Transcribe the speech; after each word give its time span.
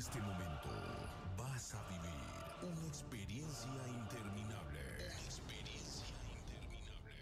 este 0.00 0.18
momento 0.22 0.70
vas 1.36 1.74
a 1.74 1.82
vivir 1.90 2.72
una 2.72 2.86
experiencia 2.86 3.68
interminable. 3.86 4.80
Una 4.96 5.24
experiencia 5.26 6.16
interminable. 6.38 7.12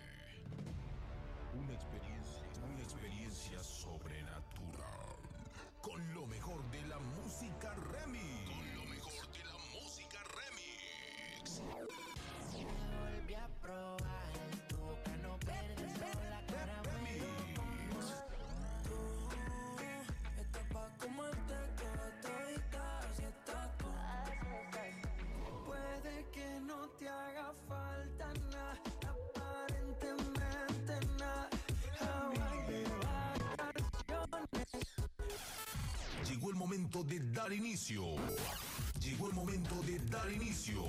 Una 1.54 1.72
experiencia, 1.72 2.45
una 2.62 2.80
experiencia 2.80 3.64
sobrenatural. 3.64 5.16
Con 5.82 6.14
lo 6.14 6.24
mejor 6.28 6.62
de 6.70 6.82
la 6.86 7.00
música 7.00 7.74
remix. 7.74 8.46
Con 8.46 8.77
lo 8.77 8.84
mejor 8.84 9.26
de 9.32 9.45
la 9.45 9.58
música 9.74 10.18
remix. 10.38 11.60
volví 13.02 13.34
a 13.34 13.48
momento 36.88 37.05
de 37.05 37.20
dar 37.33 37.52
inicio. 37.52 38.02
Llegó 39.01 39.29
el 39.29 39.34
momento 39.34 39.74
de 39.83 39.98
dar 40.10 40.30
inicio 40.33 40.83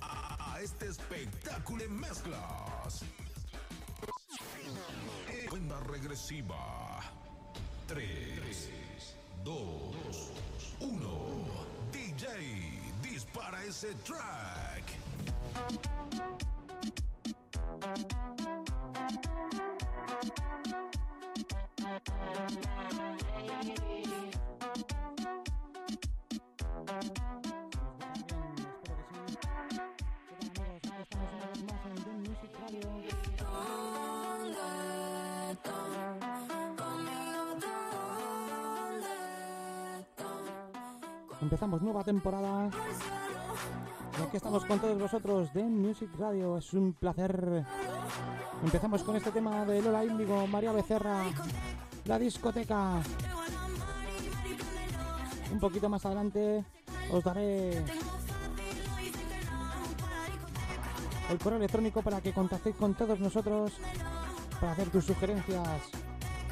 a, 0.00 0.54
a 0.54 0.60
este 0.60 0.88
espectáculo 0.88 1.84
en 1.84 2.00
mezclas. 2.00 3.04
Cuenta 5.48 5.78
regresiva. 5.80 7.00
3, 7.86 8.70
2, 9.44 9.96
1. 10.80 11.46
DJ, 11.92 12.26
dispara 13.02 13.62
ese 13.64 13.94
track. 14.04 14.84
Empezamos 41.46 41.80
nueva 41.80 42.02
temporada. 42.02 42.68
Y 44.18 44.22
aquí 44.22 44.36
estamos 44.36 44.64
con 44.64 44.80
todos 44.80 44.98
vosotros 44.98 45.54
de 45.54 45.62
Music 45.62 46.10
Radio. 46.18 46.58
Es 46.58 46.74
un 46.74 46.92
placer. 46.92 47.64
Empezamos 48.64 49.04
con 49.04 49.14
este 49.14 49.30
tema 49.30 49.64
de 49.64 49.80
Lola 49.80 50.04
Índigo, 50.04 50.44
María 50.48 50.72
Becerra, 50.72 51.22
la 52.04 52.18
discoteca. 52.18 53.00
Un 55.52 55.60
poquito 55.60 55.88
más 55.88 56.04
adelante 56.04 56.64
os 57.12 57.22
daré 57.22 57.76
el 61.30 61.38
correo 61.40 61.58
electrónico 61.58 62.02
para 62.02 62.20
que 62.20 62.32
contactéis 62.32 62.74
con 62.74 62.94
todos 62.94 63.20
nosotros 63.20 63.72
para 64.60 64.72
hacer 64.72 64.90
tus 64.90 65.04
sugerencias, 65.04 65.80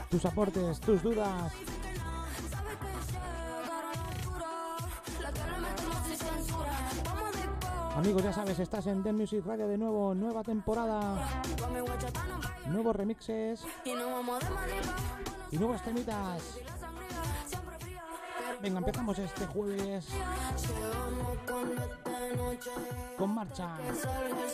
tus 0.08 0.24
aportes, 0.24 0.78
tus 0.78 1.02
dudas. 1.02 1.52
Amigos, 7.96 8.24
ya 8.24 8.32
sabes, 8.32 8.58
estás 8.58 8.86
en 8.88 9.02
The 9.04 9.12
Music 9.12 9.44
Radio 9.46 9.68
de 9.68 9.78
nuevo, 9.78 10.14
nueva 10.14 10.42
temporada, 10.42 11.14
nuevos 12.66 12.96
remixes 12.96 13.64
Y 15.50 15.58
nuevas 15.58 15.82
temitas. 15.84 16.06
la. 16.08 16.38
Venga, 18.60 18.78
empezamos 18.78 19.18
este 19.18 19.46
jueves 19.46 20.08
con 21.46 21.70
con 23.16 23.34
marcha. 23.34 23.76
Que 23.76 23.94
salga 23.94 24.44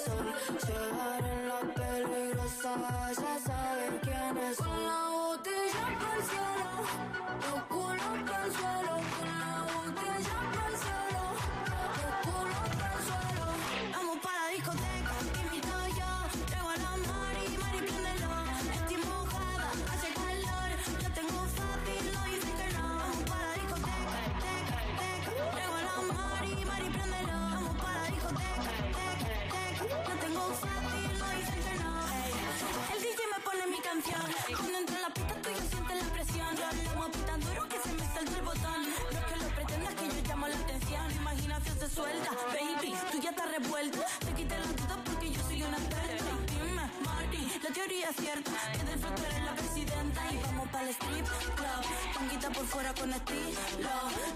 Cuando 34.02 34.78
entra 34.78 34.96
en 34.96 35.02
la 35.02 35.10
pista, 35.10 35.34
tú 35.42 35.48
ya 35.50 35.64
sientes 35.68 35.96
la 36.02 36.12
presión. 36.14 36.56
Yo 36.56 36.64
hablamos 36.64 37.26
tan 37.26 37.40
duro 37.40 37.68
que 37.68 37.78
se 37.80 37.92
me 37.92 38.04
salta 38.14 38.38
el 38.38 38.42
botón. 38.42 38.80
No 39.12 39.26
que 39.28 39.36
lo 39.36 39.48
pretendas 39.54 39.94
que 39.94 40.06
yo 40.08 40.28
llamo 40.28 40.48
la 40.48 40.56
atención. 40.56 41.12
Imaginación 41.12 41.78
se 41.78 41.88
suelta, 41.90 42.30
baby, 42.48 42.94
tú 43.12 43.20
ya 43.20 43.30
estás 43.30 43.50
revuelta. 43.50 43.98
Te 44.24 44.32
quité 44.32 44.58
las 44.58 44.74
dudas 44.76 44.98
porque 45.04 45.30
yo 45.30 45.42
soy 45.42 45.62
una 45.64 45.76
experta. 45.76 46.32
Dime, 46.48 46.90
Marty, 47.04 47.60
la 47.62 47.70
teoría 47.74 48.08
es 48.08 48.16
cierta. 48.16 48.50
Que 48.72 48.84
del 48.84 48.98
futuro 48.98 49.28
eres 49.28 49.44
la 49.44 49.54
presidenta. 49.54 50.20
Y 50.32 50.36
vamos 50.38 50.68
para 50.68 50.84
el 50.84 50.90
strip 50.90 51.26
club. 51.56 51.82
Panguita 52.14 52.50
por 52.50 52.66
fuera 52.66 52.94
con 52.94 53.12
estilo. 53.12 53.60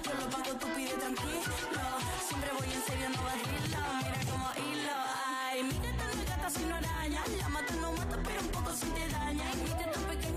Yo 0.04 0.12
lo 0.20 0.28
pago, 0.28 0.52
tú 0.60 0.66
pide 0.76 0.92
tranquilo. 0.92 1.84
Siempre 2.28 2.50
voy 2.52 2.69
en 2.69 2.82
serio, 2.84 3.08
no 3.16 3.22
vacilo. 3.25 3.81
Mira 3.96 4.20
como 4.28 4.46
hilo. 4.60 4.96
Ay, 5.25 5.62
mira 5.62 5.88
esta 5.88 6.04
no 6.04 6.12
es 6.12 6.28
gata 6.28 6.50
sino 6.50 6.75
araña. 6.75 7.22
La 7.41 7.48
mata 7.48 7.75
no 7.81 7.92
mata, 7.92 8.16
pero 8.22 8.41
un 8.42 8.48
poco 8.48 8.70
sí 8.75 8.86
te 8.94 9.08
daña. 9.08 9.24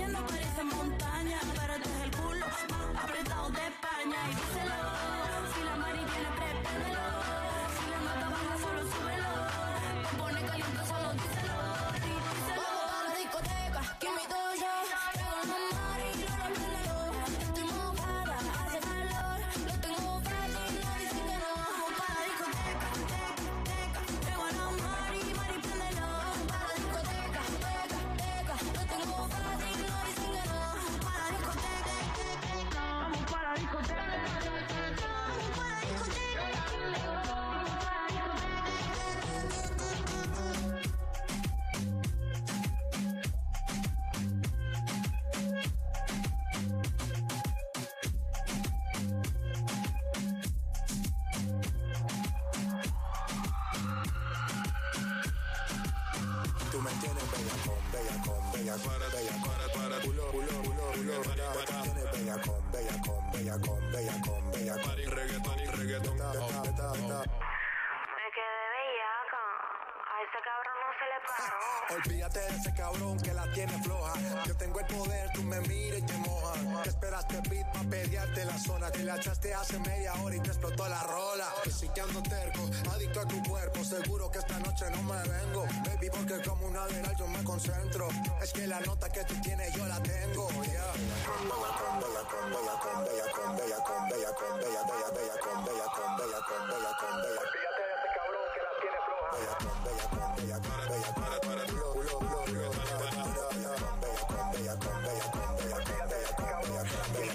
No 0.10 0.26
parece 0.26 0.64
montaña. 0.64 1.40
Pero 1.56 1.74
este 1.74 1.90
es 1.90 2.02
el 2.04 2.12
culo 2.12 2.46
más 2.48 3.04
apretado 3.04 3.50
de 3.50 3.68
España. 3.68 4.18
Y 4.30 4.36
díselo, 4.36 4.87
Tú 56.78 56.84
me 56.84 56.92
tienes 56.92 57.32
bellacón, 57.32 57.92
bellacón, 57.92 58.52
bellacón, 58.54 58.94
para, 59.42 59.68
para, 59.74 59.98
culo, 60.04 60.30
culo, 60.30 60.62
culo, 60.62 60.84
culo, 60.94 61.16
para, 61.24 61.82
tienes 61.82 62.12
bellacón, 62.12 62.72
bellacón, 62.72 63.32
bellacón, 63.32 63.92
bellacón, 63.92 64.52
bellacón, 64.52 64.96
reggaetón, 65.10 65.58
reggaetón, 65.74 66.18
ta, 66.20 66.32
ta, 66.34 66.62
ta, 66.78 66.94
ta. 66.94 67.20
Me 68.14 68.26
quedé 68.30 68.62
bellaca. 68.78 69.42
A 70.06 70.22
ese 70.22 70.40
cabrón 70.46 70.78
no 70.78 70.90
se 71.00 71.06
le 71.10 71.18
paró. 71.26 71.78
Olvídate 72.06 72.40
de 72.40 72.58
ese 72.58 72.74
cabrón 72.74 73.18
que 73.20 73.34
la 73.34 73.52
tiene 73.54 73.74
floja. 73.82 74.14
Yo 74.46 74.56
tengo 74.56 74.80
el 74.80 74.86
poder, 74.86 75.32
tú 75.34 75.42
me 75.42 75.60
miras 75.62 76.00
y 76.00 76.04
te 76.04 76.14
mojas. 76.18 76.84
Te 76.84 76.90
esperaste 76.90 77.42
beat 77.50 77.74
pa' 77.74 77.84
pelearte 77.90 78.46
la 78.46 78.58
zona. 78.60 78.92
Te 78.92 79.04
la 79.04 79.16
echaste 79.16 79.54
hace 79.54 79.80
media 79.80 80.14
hora 80.22 80.36
y 80.36 80.40
te 80.40 80.50
explotó 80.50 80.88
la 80.88 81.02
rola. 81.04 81.48
Que 81.64 81.72
si 81.72 81.90
que 81.90 82.02
ando 82.02 82.22
terco, 82.22 82.70
adicto 82.94 83.22
a 83.22 83.26
tu 83.26 83.42
cuerpo. 83.44 83.84
Seguro 83.84 84.30
que 84.30 84.38
esta 84.38 84.60
noche 84.60 84.86
no 84.92 85.02
me 85.02 85.22
vengo. 85.24 85.66
Baby, 85.86 86.10
porque 86.12 86.40
como 86.48 86.68
un 86.68 86.78
aderal 86.78 87.16
yo 87.18 87.28
me 87.28 87.44
concentro. 87.44 88.10
Es 88.44 88.54
que 88.54 88.68
la 88.68 88.80
nota 88.82 89.10
que 89.10 89.24
tú 89.24 89.34
tienes 89.42 89.74
yo 89.74 89.86
la 89.88 90.02
tengo, 90.04 90.50
yeah. 90.66 90.94
Con 91.26 91.48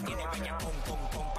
tiene 0.05 0.27
bella 0.33 0.59
con 0.59 0.73
con 0.81 1.09
con 1.11 1.33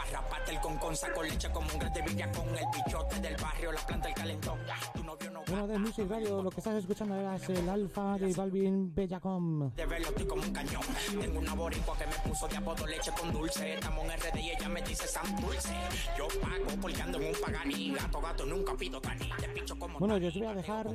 el 0.47 0.59
con 0.59 0.77
con 0.77 0.95
saco 0.95 1.23
leche 1.23 1.49
como 1.51 1.71
un 1.71 1.79
grande 1.79 2.01
villa 2.01 2.31
con 2.31 2.47
el 2.49 2.65
bichote 2.73 3.19
del 3.19 3.35
barrio 3.37 3.71
la 3.71 3.81
planta 3.81 4.07
el 4.09 4.13
calentón 4.13 4.59
tu 4.93 5.03
novio 5.03 5.31
bueno, 5.53 5.67
de 5.67 5.77
Music 5.77 6.09
Radio, 6.09 6.41
lo 6.41 6.49
que 6.49 6.61
estás 6.61 6.77
escuchando 6.77 7.13
era 7.13 7.35
es 7.35 7.47
el 7.47 7.69
Alfa 7.69 8.17
de 8.17 8.33
Balvin 8.33 8.91
Bellacom. 8.91 9.71
de 9.75 9.85
verlo 9.85 10.07
estoy 10.07 10.25
como 10.25 10.41
un 10.41 10.51
cañón. 10.51 10.81
Tengo 11.21 11.39
una 11.39 11.53
boricua 11.53 11.95
que 11.95 12.07
me 12.07 12.15
puso 12.27 12.47
de 12.47 12.57
apodo 12.57 12.87
leche 12.87 13.11
con 13.11 13.31
dulce. 13.31 13.75
Estamos 13.75 14.03
en 14.03 14.19
RD 14.19 14.39
y 14.39 14.49
ella 14.49 14.67
me 14.67 14.81
dice 14.81 15.05
San 15.05 15.35
Dulce. 15.39 15.75
Yo 16.17 16.27
pago 16.41 16.81
porque 16.81 16.99
ando 17.03 17.19
en 17.19 17.27
un 17.27 17.35
paganí. 17.39 17.93
Gato, 17.93 18.19
gato, 18.19 18.45
nunca 18.47 18.73
pido 18.73 18.99
cani. 18.99 19.29
Te 19.39 19.47
picho 19.49 19.77
como 19.77 19.99
Bueno, 19.99 20.17
yo 20.17 20.29
os 20.29 20.33
voy 20.33 20.47
a 20.47 20.55
dejar 20.55 20.87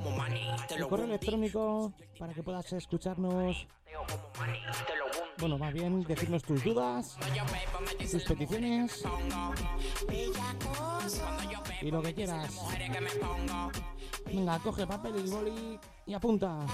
el 0.77 0.89
correo 0.89 1.07
electrónico 1.07 1.93
para 2.19 2.35
que 2.35 2.43
puedas 2.43 2.73
escucharnos, 2.73 3.65
bueno, 5.39 5.57
más 5.57 5.73
bien 5.73 6.03
decirnos 6.03 6.43
tus 6.43 6.65
dudas, 6.65 7.17
tus 8.11 8.25
peticiones 8.25 9.05
y 11.81 11.91
lo 11.91 12.03
que 12.03 12.15
quieras. 12.15 12.61
Venga, 14.27 14.59
coge 14.59 14.87
papel 14.87 15.25
y 15.25 15.31
boli 15.31 15.81
y 16.07 16.15
apunta. 16.15 16.67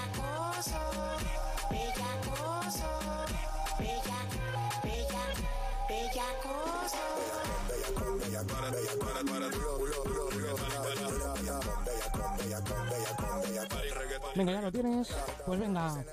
Venga, 14.35 14.51
ya 14.51 14.61
lo 14.61 14.71
tienes. 14.71 15.15
Pues 15.45 15.59
venga. 15.59 16.03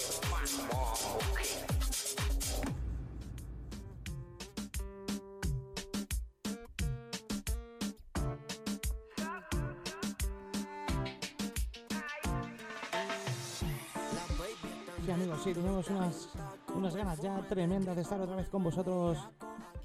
Sí, 15.46 15.54
tenemos 15.54 15.88
unas, 15.90 16.28
unas 16.74 16.96
ganas 16.96 17.20
ya 17.20 17.38
tremendas 17.48 17.94
de 17.94 18.02
estar 18.02 18.20
otra 18.20 18.34
vez 18.34 18.48
con 18.48 18.64
vosotros. 18.64 19.16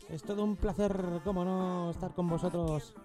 Es 0.09 0.23
todo 0.23 0.43
un 0.43 0.55
placer, 0.55 1.21
como 1.23 1.45
no, 1.45 1.91
estar 1.91 2.15
con 2.15 2.27
vosotros. 2.27 2.95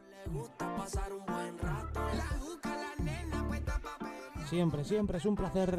Siempre, 4.48 4.84
siempre 4.84 5.18
es 5.18 5.26
un 5.26 5.34
placer. 5.34 5.78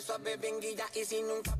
eso 0.00 0.14
a 0.14 0.18
bebenguilla 0.18 0.86
y 0.94 1.04
si 1.04 1.20
nunca 1.22 1.59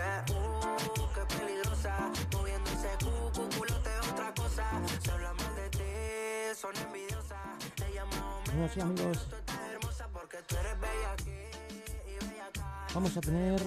Yeah, 0.00 0.24
uh, 0.30 0.76
qué 1.14 1.22
peligrosa. 1.36 1.94
Moviendo 2.32 2.70
ese 2.70 2.88
cucu, 3.04 3.42
culote 3.58 3.90
otra 4.10 4.32
cosa. 4.34 4.64
Se 5.02 5.10
habla 5.10 5.34
mal 5.34 5.54
de 5.56 5.68
ti, 5.68 6.58
son 6.58 6.74
envidiosas. 6.76 7.38
Ella 7.86 8.04
más 8.06 8.76
o 8.76 8.86
menos 8.86 9.28
tú 9.28 9.36
estás 9.36 9.60
hermosa 9.74 10.08
porque 10.12 10.38
tú 10.48 10.56
eres 10.56 10.80
bella 10.80 11.12
aquí 11.12 11.38
y 12.08 12.24
bella 12.24 12.46
acá. 12.46 12.86
vamos 12.94 13.14
a 13.16 13.20
tener 13.20 13.60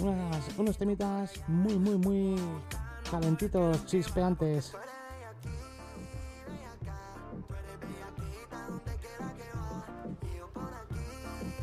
unas- 0.00 0.58
unos 0.58 0.78
temitas 0.78 1.32
muy, 1.48 1.76
muy, 1.78 1.96
muy 1.98 2.36
calentitos, 3.10 3.84
chispeantes. 3.86 4.72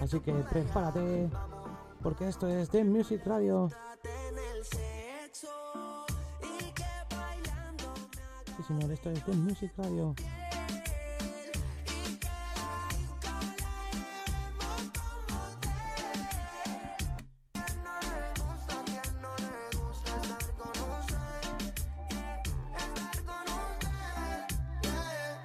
Así 0.02 0.20
que 0.20 0.34
prepárate, 0.34 1.30
porque 2.02 2.28
esto 2.28 2.48
es 2.48 2.70
The 2.70 2.84
Music 2.84 3.22
Radio. 3.26 3.70
Sí, 8.58 8.64
señor, 8.68 8.92
esto 8.92 9.10
es 9.12 9.24
The 9.26 9.34
Music 9.34 9.72
Radio. 9.78 10.16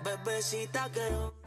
Bebecita 0.04 0.90
que 0.90 1.45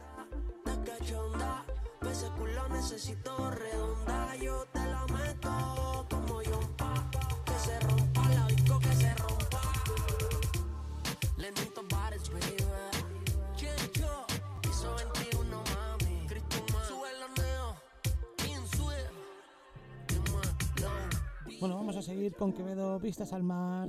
con 22.40 22.54
Quevedo, 22.54 22.98
Vistas 22.98 23.34
al 23.34 23.42
Mar. 23.42 23.86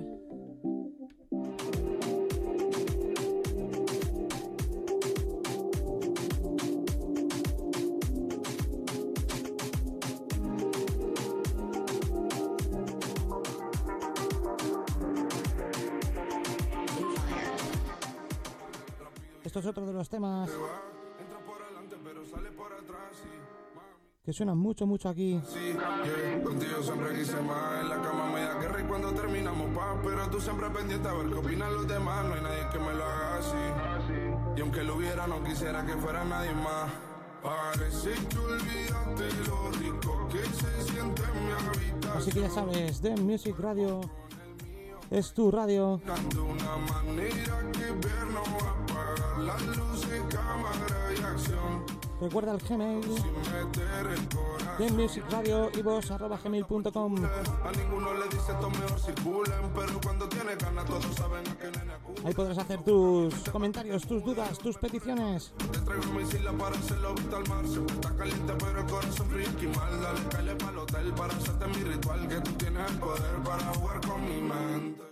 Esto 19.46 19.60
es 19.60 19.66
otro 19.66 19.86
de 19.86 19.94
los 19.94 20.10
temas 20.10 20.50
que 24.24 24.34
suenan 24.34 24.58
mucho, 24.58 24.86
mucho 24.86 25.10
aquí. 25.10 25.42
sí, 25.48 25.74
yeah. 25.74 28.01
Pero 30.04 30.30
tú 30.30 30.40
siempre 30.40 30.70
pendiente 30.70 31.08
a 31.08 31.14
ver 31.14 31.28
qué 31.28 31.36
opinan 31.36 31.74
los 31.74 31.88
demás. 31.88 32.26
No 32.26 32.34
hay 32.36 32.42
nadie 32.42 32.68
que 32.72 32.80
me 32.80 32.94
lo 32.94 33.04
haga 33.06 33.38
así. 33.38 34.58
Y 34.58 34.62
aunque 34.62 34.84
lo 34.84 34.96
hubiera, 34.96 35.28
no 35.28 35.44
quisiera 35.44 35.86
que 35.86 35.94
fuera 35.94 36.24
nadie 36.26 36.54
más. 36.54 36.92
Parece 37.44 38.12
que 38.28 38.38
olvidaste 38.38 39.50
lo 39.50 39.72
rico 39.72 40.28
que 40.32 40.44
se 40.44 40.92
siente 40.92 41.24
en 41.24 41.46
mi 41.46 41.52
habitación. 41.52 42.18
Así 42.18 42.32
que 42.32 42.42
ya 42.42 42.50
sabes, 42.50 43.02
The 43.02 43.16
Music 43.16 43.56
Radio 43.60 44.02
es 45.10 45.34
tu 45.34 45.50
radio. 45.52 46.00
Una 46.06 46.78
manera 46.78 47.60
que 47.74 47.86
ver 47.86 48.26
no 48.32 48.42
apagar 48.42 49.40
las 49.40 49.62
luces, 49.78 50.22
cámara 50.30 51.14
y 51.18 51.24
acción. 51.24 51.86
Recuerda 52.22 52.54
el 52.54 52.60
Gmail, 52.60 53.04
Sin 53.04 53.34
meter 53.34 54.08
el 54.16 54.28
The 54.78 54.92
Music 54.92 55.24
Radio 55.30 55.70
y 55.78 55.82
vos 55.82 56.10
arroba 56.12 56.38
gmail.com. 56.44 57.16
Ahí 62.26 62.34
podrás 62.34 62.58
hacer 62.58 62.84
tus 62.84 63.34
comentarios, 63.52 64.06
tus 64.08 64.24
dudas, 64.24 64.58
tus 64.60 64.78
peticiones. 64.78 65.54
Para 71.22 71.68
mi 71.68 71.84
ritual. 71.84 72.28
Que 72.28 72.42
tú 72.42 72.52
tienes 72.54 72.92
el 72.92 73.00
poder 73.00 73.36
para 73.44 73.74
jugar 73.74 74.02
con 74.02 74.24
mi 74.24 74.42
mente. 74.42 75.11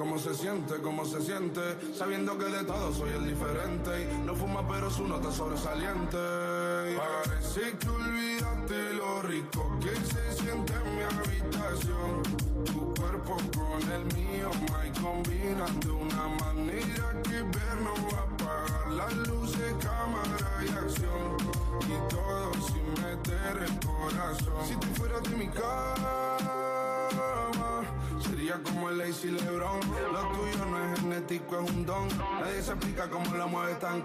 ¿Cómo 0.00 0.18
se 0.18 0.32
siente? 0.32 0.80
¿Cómo 0.80 1.04
se 1.04 1.20
siente? 1.20 1.60
Sabiendo 1.94 2.38
que 2.38 2.46
de 2.46 2.64
todo 2.64 2.90
soy 2.94 3.10
el 3.10 3.28
diferente. 3.28 4.10
Y 4.10 4.24
no 4.24 4.34
fuma, 4.34 4.66
pero 4.66 4.90
su 4.90 5.06
nota 5.06 5.28
es 5.28 5.34
sobresaliente. 5.34 6.16
Parece 6.96 7.76
que 7.76 7.88
olvidaste 7.90 8.94
lo 8.94 9.20
rico 9.20 9.78
que 9.78 9.94
se 9.96 10.42
siente 10.42 10.72
en 10.72 10.96
mi 10.96 11.02
habitación. 11.02 12.22
Tu 12.64 12.94
cuerpo 12.94 13.36
con 13.54 13.92
el 13.92 14.06
mío, 14.16 14.50
my 14.72 14.90
combinan 15.02 15.78
de 15.80 15.90
una 15.90 16.28
manera 16.28 17.20
que 17.22 17.42
ver 17.42 17.76
no 17.84 17.92
va 18.10 18.20
a 18.20 18.56
apagar 18.56 18.92
las 18.92 19.16
luces, 19.28 19.74
cámara 19.82 20.64
y 20.64 20.68
acción. 20.82 21.36
Y 21.82 22.08
todo 22.08 22.52
sin 22.66 22.90
meter 23.04 23.68
el 23.68 23.86
corazón. 23.86 24.66
Si 24.66 24.76
tú 24.76 24.86
fueras 24.94 25.22
de 25.24 25.36
mi 25.36 25.48
cama, 25.48 26.38
como 28.58 28.90
el 28.90 28.98
Lazy 28.98 29.30
Lebron. 29.30 29.80
Lo 30.12 30.28
tuyo 30.30 30.66
no 30.66 30.92
es 30.92 31.00
genético, 31.00 31.60
es 31.60 31.70
un 31.70 31.86
don. 31.86 32.08
Nadie 32.40 32.62
se 32.62 32.72
explica 32.72 33.08
cómo 33.08 33.36
la 33.36 33.46
mueves 33.46 33.78
tan 33.78 34.04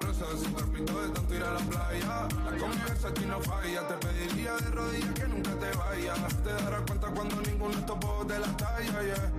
Rosa 0.00 0.24
sin 0.36 0.52
cuerpito 0.52 1.00
de 1.02 1.08
tanto 1.10 1.34
ir 1.34 1.42
a 1.42 1.52
la 1.52 1.60
playa. 1.60 2.28
La 2.44 2.56
confianza 2.56 3.08
aquí 3.08 3.24
no 3.26 3.40
falla. 3.40 3.86
Te 3.88 3.94
pediría 3.94 4.54
de 4.54 4.70
rodillas 4.70 5.14
que 5.14 5.26
nunca 5.26 5.50
te 5.58 5.76
vayas. 5.76 6.42
Te 6.42 6.52
darás 6.52 6.82
cuenta 6.82 7.08
cuando 7.08 7.36
ninguno 7.42 7.74
de 7.74 7.80
estos 7.80 8.28
de 8.28 8.38
la 8.38 8.56
talla. 8.56 9.32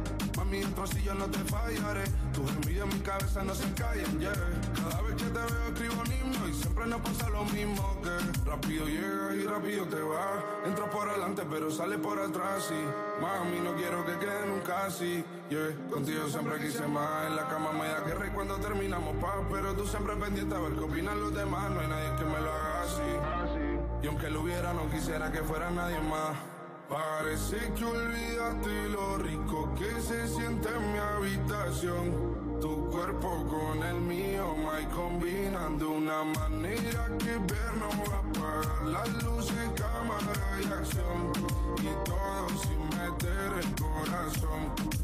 Dentro 0.51 0.87
si 0.87 1.01
yo 1.03 1.13
no 1.13 1.25
te 1.25 1.39
fallaré. 1.39 2.03
Tus 2.33 2.49
envidias 2.49 2.87
en 2.87 2.97
mi 2.97 2.99
cabeza 3.01 3.43
no 3.43 3.53
se 3.53 3.71
callan, 3.73 4.19
yeah. 4.19 4.31
Cada 4.75 5.01
vez 5.01 5.15
que 5.15 5.25
te 5.25 5.53
veo 5.53 5.67
escribo 5.67 6.01
un 6.01 6.49
y 6.49 6.53
siempre 6.53 6.85
nos 6.85 7.01
pasa 7.01 7.29
lo 7.29 7.43
mismo 7.45 8.01
que 8.01 8.49
rápido 8.49 8.87
llegas 8.87 9.35
y 9.35 9.45
rápido 9.45 9.85
te 9.85 10.01
vas. 10.01 10.43
Entras 10.65 10.89
por 10.89 11.09
adelante 11.09 11.43
pero 11.49 11.69
sales 11.71 11.99
por 11.99 12.19
atrás 12.19 12.71
y 12.71 13.21
mami 13.21 13.59
no 13.59 13.75
quiero 13.75 14.05
que 14.05 14.17
quede 14.17 14.47
nunca 14.47 14.85
así. 14.85 15.23
Yeah. 15.49 15.75
Contigo 15.91 16.27
siempre 16.29 16.59
quise 16.59 16.87
más. 16.87 17.27
En 17.27 17.35
la 17.35 17.47
cama 17.47 17.71
me 17.73 17.87
da 17.87 18.01
guerra 18.01 18.27
y 18.27 18.29
cuando 18.31 18.55
terminamos 18.57 19.15
paz, 19.17 19.35
pero 19.51 19.73
tú 19.73 19.85
siempre 19.85 20.15
pendiente 20.15 20.55
a 20.55 20.59
ver 20.59 20.73
qué 20.73 20.79
opinan 20.79 21.19
los 21.19 21.33
demás. 21.33 21.69
No 21.71 21.81
hay 21.81 21.87
nadie 21.87 22.15
que 22.17 22.25
me 22.25 22.39
lo 22.39 22.51
haga 22.51 22.81
así. 22.81 24.01
Y 24.03 24.07
aunque 24.07 24.29
lo 24.29 24.41
hubiera, 24.41 24.73
no 24.73 24.89
quisiera 24.89 25.31
que 25.31 25.39
fuera 25.39 25.69
nadie 25.71 25.99
más. 25.99 26.54
Parece 26.89 27.57
que 27.73 27.83
olvidaste 27.83 28.89
lo 28.89 29.17
rico 29.17 29.73
que 29.75 30.01
se 30.01 30.27
siente 30.27 30.69
en 30.69 30.91
mi 30.93 30.99
habitación. 30.99 32.59
Tu 32.61 32.89
cuerpo 32.91 33.43
con 33.49 33.83
el 33.83 33.95
mío, 34.01 34.55
my 34.55 34.85
combinan 34.93 35.79
de 35.79 35.85
una 35.85 36.23
manera 36.23 37.09
que 37.17 37.31
ver 37.31 37.71
no 37.79 37.89
va 38.07 38.17
a 38.17 38.19
apagar 38.19 38.85
las 38.85 39.23
luces, 39.23 39.55
cámara 39.75 40.59
y 40.61 40.65
acción. 40.71 41.31
Y 41.79 42.07
todo 42.07 42.49
sin 42.61 42.89
meter 42.89 43.63
el 43.63 43.75
corazón. 43.81 44.94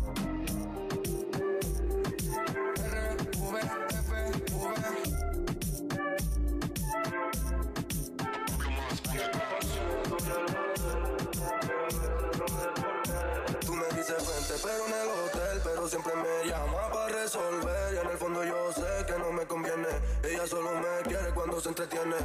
Dices 14.61 14.71
vente, 14.71 14.81
pero 14.83 14.85
en 14.85 14.93
el 14.93 15.09
hotel, 15.09 15.61
pero 15.63 15.87
siempre 15.87 16.13
me 16.15 16.49
llama 16.49 16.89
para 16.91 17.07
resolver. 17.07 17.93
Y 17.93 17.97
en 17.97 18.07
el 18.07 18.17
fondo 18.17 18.43
yo 18.43 18.73
sé 18.73 19.05
que 19.05 19.19
no 19.19 19.31
me 19.31 19.45
conviene. 19.45 19.87
Ella 20.23 20.47
solo 20.47 20.71
me 20.71 21.09
quiere 21.09 21.29
cuando 21.33 21.59
se 21.59 21.69
entretiene. 21.69 22.15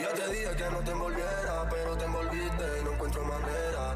Ya 0.00 0.12
te 0.12 0.28
dije 0.28 0.56
que 0.56 0.70
no 0.70 0.78
te 0.80 0.90
envolviera, 0.90 1.68
pero 1.70 1.96
te 1.96 2.04
envolviste 2.04 2.64
y 2.80 2.84
no 2.84 2.92
encuentro 2.92 3.24
manera. 3.24 3.94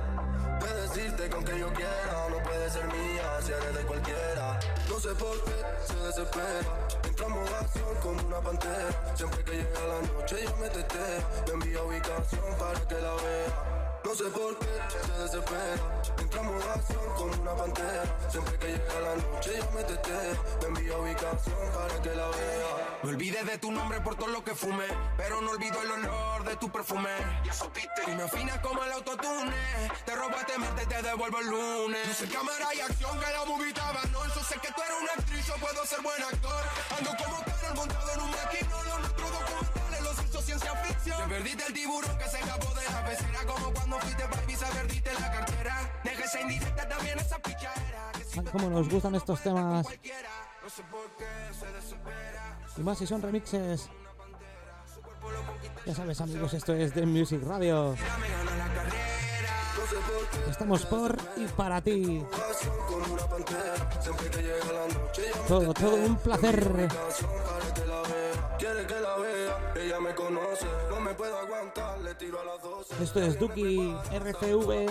De 0.61 0.83
decirte 0.83 1.29
que 1.29 1.35
aunque 1.35 1.59
yo 1.59 1.73
quiera, 1.73 2.29
no 2.29 2.43
puede 2.43 2.71
ser 2.71 2.85
mía, 2.87 3.41
si 3.43 3.53
eres 3.53 3.75
de 3.75 3.83
cualquiera. 3.85 4.61
No 4.89 5.01
sé 5.01 5.09
por 5.15 5.45
qué 5.45 5.65
se 5.87 5.97
desespera. 5.97 6.89
Entra 7.05 7.27
en 7.27 7.55
acción 7.55 7.95
como 8.03 8.27
una 8.27 8.41
pantera. 8.41 9.15
Siempre 9.15 9.45
que 9.45 9.53
llega 9.53 9.87
la 9.87 10.01
noche 10.13 10.45
yo 10.45 10.57
me 10.57 10.69
teteo. 10.69 11.23
Me 11.47 11.53
envía 11.53 11.83
ubicación 11.83 12.55
para 12.59 12.81
que 12.87 12.95
la 12.95 13.15
vea. 13.15 14.01
No 14.05 14.15
sé 14.15 14.25
por 14.25 14.59
qué 14.59 14.67
se 14.89 15.23
desespera. 15.23 16.03
Entra 16.19 16.41
en 16.41 16.47
modo 16.47 16.71
acción 16.71 17.05
como 17.17 17.40
pantera. 17.61 18.05
Siempre 18.31 18.59
que 18.59 18.67
llega 18.69 19.01
la 19.01 19.17
noche 19.17 19.51
yo 19.59 19.71
me 19.73 19.85
teteo. 19.85 20.45
Me 20.61 20.69
envía 20.69 20.97
ubicación 20.97 21.73
para 21.75 22.03
que 22.03 22.15
la 22.15 22.29
vea. 22.29 22.99
Me 23.03 23.11
olvidé 23.11 23.45
de 23.45 23.59
tu 23.59 23.71
nombre 23.71 24.01
por 24.01 24.15
todo 24.17 24.29
lo 24.29 24.43
que 24.45 24.55
fumé, 24.55 24.89
pero 25.17 25.41
no 25.41 25.51
olvido 25.51 25.83
el 25.83 25.91
olor 25.91 26.45
de 26.45 26.57
tu 26.57 26.71
perfume. 26.71 27.11
Ya 27.45 27.53
supiste. 27.53 28.03
Y 28.07 28.15
me 28.17 28.23
afinas 28.23 28.59
como 28.61 28.83
el 28.83 28.93
autotune. 28.93 29.91
Te 30.07 30.15
robaste 30.17 30.59
mente, 30.59 30.87
te 30.87 31.03
devuelvo 31.03 31.39
el 31.41 31.47
lunes. 31.47 32.09
No 32.09 32.15
sé 32.15 32.29
cámara 32.29 32.75
y 32.75 32.81
acción 32.81 33.19
que 33.21 33.33
la 33.33 33.45
movie 33.45 33.69
estaba, 33.69 34.03
no. 34.13 34.25
Yo 34.35 34.43
sé 34.43 34.55
que 34.61 34.73
tú 34.73 34.83
eres 34.83 34.97
una 35.03 35.13
actriz, 35.13 35.47
yo 35.47 35.55
puedo 35.57 35.85
ser 35.85 36.01
buen 36.01 36.23
actor. 36.23 36.63
Ando 36.97 37.11
como 37.23 37.45
Carol 37.45 37.75
montado 37.75 38.13
en 38.13 38.21
un 38.21 38.31
maquino, 38.31 38.77
ficción. 40.77 41.29
Te 41.29 41.35
perdiste 41.35 41.67
el 41.67 41.73
tiburón 41.73 42.19
que 42.19 42.25
se 42.29 42.39
escapó 42.39 42.75
de 42.75 42.85
la 42.85 43.05
pecera, 43.05 43.39
como 43.47 43.75
cuando 43.75 43.99
fuiste 44.01 44.25
baby, 44.25 44.57
se 44.57 44.67
perdiste 44.67 45.13
la 45.15 45.33
cartera. 45.33 46.01
Déjese 46.05 46.41
indirecta 46.43 46.89
también 46.89 47.19
esa 47.19 47.39
pichadera. 47.39 48.13
Que 48.13 48.25
si 48.25 48.39
Ay, 48.39 48.45
cómo 48.53 48.71
nos 48.71 48.89
gustan 48.89 49.15
estos 49.15 49.41
temas. 49.43 49.85
cualquiera, 49.85 50.29
no 50.63 50.71
sé 50.71 50.83
por 50.85 51.17
qué 51.17 51.55
se 51.59 51.67
desespera. 51.73 52.59
Y 52.77 52.81
más 52.83 52.99
si 52.99 53.07
son 53.07 53.23
remixes. 53.23 53.89
Ya 55.87 55.95
sabes, 55.95 56.21
amigos, 56.21 56.55
esto 56.55 56.75
es 56.75 56.93
The 56.93 57.07
Music 57.07 57.43
Radio. 57.45 57.95
Estamos 60.49 60.85
por 60.87 61.17
y 61.37 61.47
para 61.47 61.81
ti. 61.81 62.23
Todo, 65.49 65.75
todo 65.75 65.95
un 65.95 66.17
placer. 66.17 66.89
Quiere 68.61 68.87
que 68.87 69.01
la 69.01 69.17
vea, 69.17 69.73
ella 69.75 70.01
me 70.01 70.15
conoce. 70.15 70.67
No 70.91 71.01
me 71.01 71.15
puedo 71.15 71.35
aguantar, 71.35 71.99
le 72.01 72.15
tiro 72.15 72.39
a 72.41 72.45
las 72.45 72.63
12. 72.63 73.03
Esto 73.03 73.21
es 73.23 73.39
Duki 73.39 73.97
RCV. 74.13 74.87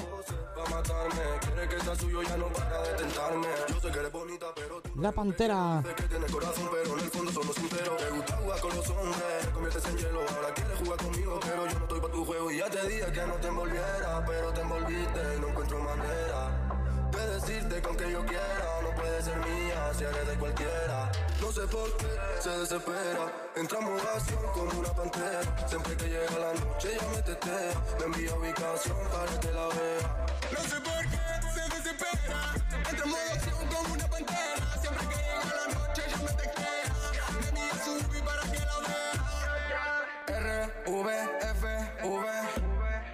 Pa' 0.55 0.69
matarme, 0.71 1.21
quiere 1.39 1.69
que 1.69 1.79
sea 1.79 1.95
suyo, 1.95 2.23
ya 2.23 2.35
no 2.37 2.47
para 2.47 2.81
de 2.81 2.93
tentarme. 2.95 3.47
Yo 3.67 3.79
sé 3.79 3.91
que 3.91 3.99
eres 3.99 4.11
bonita, 4.11 4.47
pero 4.55 4.81
tú 4.81 4.89
La 4.99 5.11
Pantera. 5.11 5.83
sé 5.85 5.93
que 5.93 6.03
tienes 6.03 6.31
corazón, 6.31 6.67
pero 6.71 6.93
en 6.97 6.99
el 6.99 7.11
fondo 7.11 7.31
somos 7.31 7.55
sinceros. 7.55 7.97
Te 7.97 8.09
gusta 8.09 8.37
jugar 8.37 8.59
con 8.59 8.75
los 8.75 8.89
hombres, 8.89 9.39
te 9.41 9.49
conviertes 9.51 9.85
en 9.85 9.97
hielo. 9.97 10.19
Ahora 10.21 10.53
quieres 10.55 10.79
jugar 10.79 10.97
conmigo, 10.97 11.39
pero 11.39 11.67
yo 11.67 11.73
no 11.77 11.83
estoy 11.85 11.99
pa' 12.01 12.09
tu 12.11 12.25
juego. 12.25 12.51
Y 12.51 12.57
ya 12.57 12.69
te 12.71 12.87
dije 12.87 13.11
que 13.11 13.21
no 13.27 13.33
te 13.35 13.47
envolviera, 13.49 14.25
pero 14.25 14.51
te 14.51 14.61
envolviste 14.61 15.35
y 15.37 15.39
no 15.41 15.47
encuentro 15.49 15.79
manera 15.79 16.69
de 17.11 17.27
decirte 17.35 17.81
que 17.81 17.87
aunque 17.87 18.11
yo 18.11 18.25
quiera, 18.25 18.81
no 18.81 18.95
puede 18.99 19.21
ser 19.21 19.37
mía 19.37 19.91
si 19.95 20.03
eres 20.05 20.27
de 20.27 20.35
cualquiera. 20.39 21.11
No 21.41 21.51
sé 21.53 21.61
por 21.67 21.97
qué 21.97 22.07
se 22.41 22.49
desespera, 22.49 23.31
entramos 23.55 24.01
acción 24.03 24.43
como 24.53 24.79
una 24.79 24.93
pantera. 24.93 25.41
Siempre 25.67 25.95
que 25.95 26.07
llega 26.07 26.37
la 26.37 26.53
noche, 26.53 26.93
ella 26.93 27.07
me 27.15 27.21
tetea, 27.21 27.73
me 27.97 28.05
envía 28.05 28.35
ubicación 28.35 28.97
para 29.11 29.39
que 29.39 29.51
la 29.51 29.67
vea. 29.67 30.25
No 30.51 30.59
sé 30.61 30.81
por 30.81 31.01
qué 31.09 31.17
se 31.53 31.61
desespera, 31.75 32.53
entra 32.89 33.05
en 33.05 33.15
acción 33.37 33.67
como 33.67 33.93
una 33.93 34.07
pantera. 34.07 34.79
Siempre 34.81 35.07
que 35.07 35.15
llega 35.15 35.55
la 35.55 35.65
noche, 35.73 36.01
ella 36.07 36.17
me 36.17 36.31
teclea, 36.33 36.93
me 37.33 37.47
envía 37.47 37.83
su 37.83 37.91
ubi 37.91 38.21
para 38.21 38.41
que 38.51 38.59
la 38.59 38.77
vea. 38.87 40.35
R, 40.39 40.73
V, 40.87 41.07
F, 41.41 41.63
V. 42.03 42.25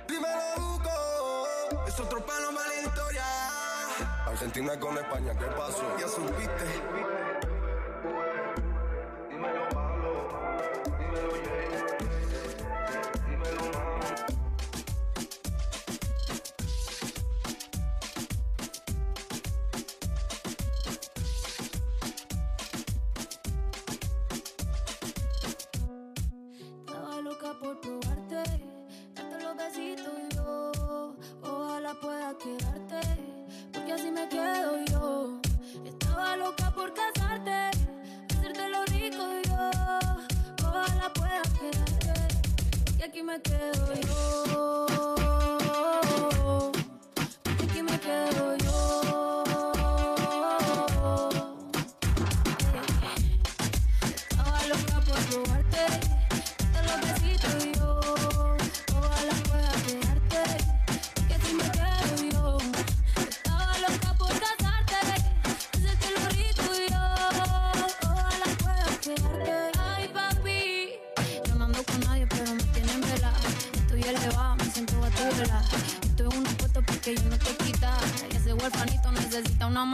Dímelo, 0.08 0.48
Hugo. 0.58 0.98
Es 1.88 2.00
otro 2.00 2.26
palo 2.26 2.52
mala 2.52 2.76
historia. 2.82 3.26
Argentina 4.26 4.80
con 4.80 4.98
España, 4.98 5.34
¿qué 5.38 5.46
pasó? 5.46 5.98
Ya 6.00 6.08
supiste. 6.08 7.25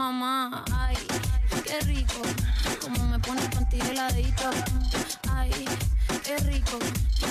Mamá. 0.02 0.64
Ay, 0.76 0.96
qué 1.64 1.78
rico, 1.86 2.22
como 2.80 3.06
me 3.06 3.18
pone 3.20 3.42
contigo 3.50 3.84
heladito. 3.88 4.50
Ay, 5.30 5.52
qué 6.24 6.36
rico, 6.38 6.76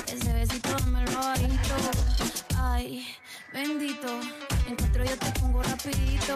ese 0.07 0.31
besito 0.31 0.69
me 0.85 1.03
lo 1.03 1.19
bajito. 1.19 1.75
Ay, 2.57 3.05
bendito, 3.51 4.07
encuentro 4.69 5.03
yo 5.03 5.17
te 5.17 5.31
pongo 5.39 5.61
rapidito. 5.63 6.33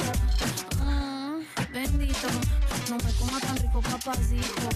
Mm, 0.83 1.39
bendito, 1.71 2.27
no 2.89 2.97
me 2.97 3.11
coma 3.13 3.39
tan 3.39 3.55
rico 3.55 3.79
papacito. 3.79 4.67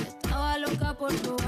Estaba 0.00 0.56
loca 0.56 0.94
por 0.96 1.14
probarte, 1.16 1.45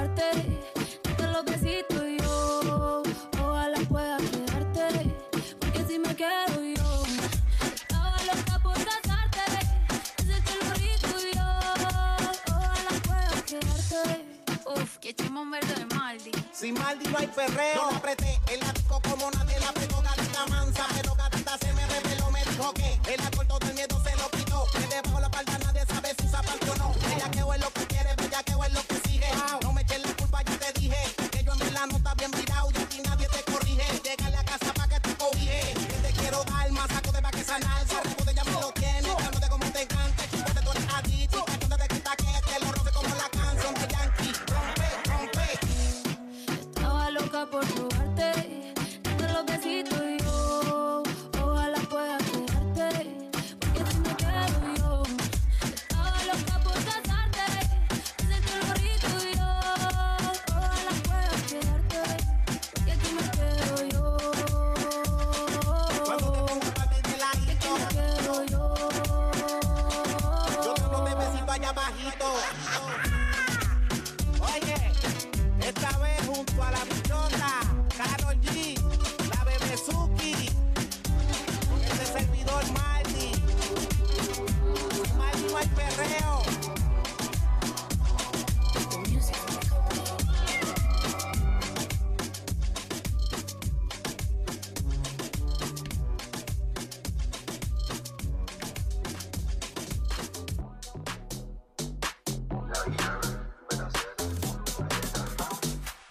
Sin 16.59 16.75
Maldi 16.75 17.09
no 17.09 17.19
hay 17.19 17.29
perreo. 17.29 17.75
Yo 17.77 17.91
la 17.93 17.97
apreté 17.99 18.41
en 18.49 18.59
la 18.59 18.73
disco 18.73 19.01
como 19.09 19.31
nadie 19.31 19.61
la 19.61 19.69
apretó. 19.69 20.03
Gatita 20.03 20.47
mansa, 20.47 20.87
pero 20.93 21.15
gatita 21.15 21.57
se 21.57 21.73
me 21.73 21.87
reveló. 21.87 22.33
Me 22.33 22.45
dijo 22.45 22.75
que 22.75 23.15
el 23.15 23.21
alcohol 23.21 23.47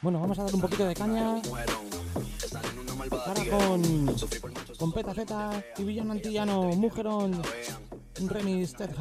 Bueno, 0.08 0.22
vamos 0.22 0.40
a 0.40 0.44
dar 0.46 0.56
un 0.56 0.62
poquito 0.62 0.86
de 0.86 0.96
caña. 0.96 1.42
Ahora 3.12 3.44
con, 4.78 4.94
Peta 4.94 5.14
Z 5.14 5.64
y 5.80 5.84
Villano 5.84 6.14
Antillano, 6.14 6.64
Mujerón, 6.70 7.42
un 8.22 8.30
remix 8.30 8.74
Ted. 8.74 8.92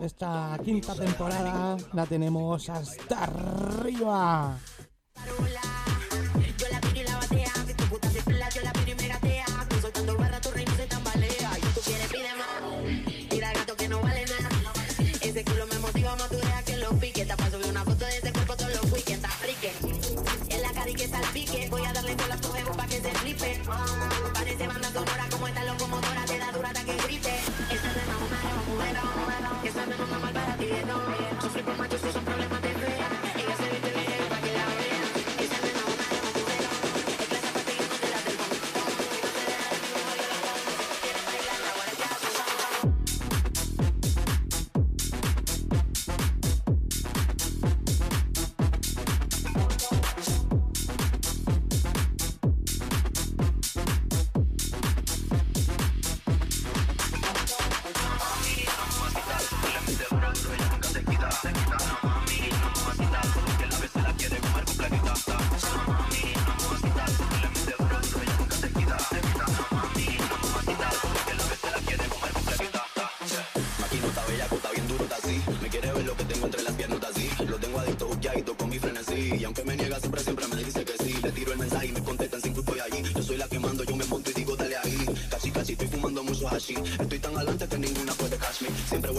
Esta 0.00 0.58
quinta 0.64 0.96
temporada 0.96 1.76
la 1.92 2.04
tenemos 2.04 2.68
hasta 2.68 3.22
arriba. 3.22 4.58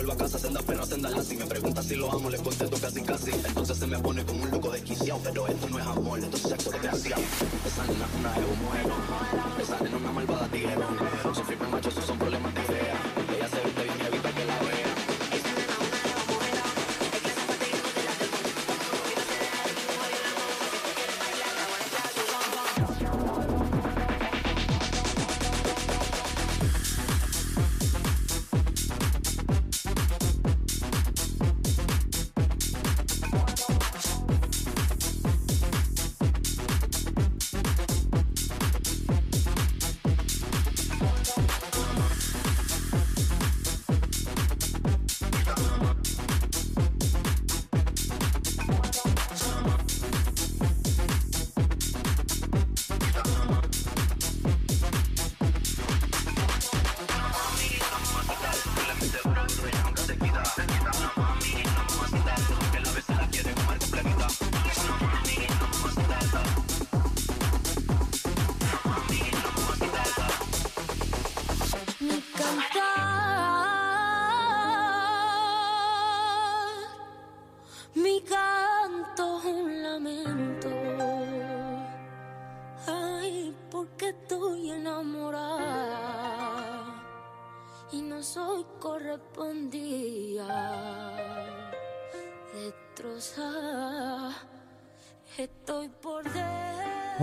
Vuelvo 0.02 0.14
a 0.14 0.18
casa, 0.18 0.40
senda 0.40 0.62
perra, 0.62 0.86
senda 0.86 1.10
lazi. 1.10 1.36
Me 1.36 1.46
pregunta 1.46 1.84
si 1.84 1.96
lo 1.96 2.12
amo, 2.12 2.30
le 2.30 2.38
contesto 2.38 2.78
casi, 2.80 3.02
casi. 3.02 3.32
Entonces 3.32 3.78
se 3.78 3.88
me 3.88 4.00
pone 4.00 4.26
como 4.26 4.44
un 4.44 4.52
loco 4.52 4.72
desquiciado. 4.72 5.20
Pero 5.24 5.48
esto 5.48 5.70
no 5.70 5.80
es 5.80 5.86
amor, 5.86 6.20